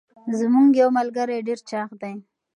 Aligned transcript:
زمونږ 0.39 0.69
یوه 0.81 0.91
ملګري 0.97 1.37
ډير 1.47 1.59
چاغ 1.69 1.89
دي. 2.01 2.13